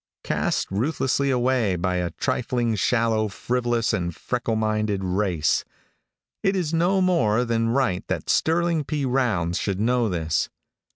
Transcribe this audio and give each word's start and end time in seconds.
Cast 0.23 0.71
ruthlessly 0.71 1.29
away 1.29 1.75
by 1.75 1.97
a 1.97 2.09
trifling, 2.09 2.73
shallow, 2.73 3.27
frivolous 3.27 3.93
and 3.93 4.15
freckle 4.15 4.55
minded 4.55 5.03
race! 5.03 5.63
It 6.41 6.55
is 6.55 6.73
no 6.73 7.01
more 7.01 7.45
than 7.45 7.69
right 7.69 8.03
that 8.07 8.27
Sterling 8.27 8.83
P. 8.83 9.05
Rounds 9.05 9.59
should 9.59 9.79
know 9.79 10.09
this. 10.09 10.49